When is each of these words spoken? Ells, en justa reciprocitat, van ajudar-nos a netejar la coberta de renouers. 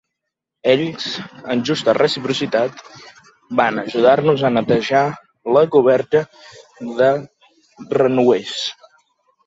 Ells, 0.71 1.03
en 1.55 1.61
justa 1.69 1.95
reciprocitat, 1.97 2.81
van 3.61 3.79
ajudar-nos 3.83 4.43
a 4.43 4.53
netejar 4.57 5.05
la 5.59 5.67
coberta 5.79 6.27
de 7.05 7.15
renouers. 8.03 8.61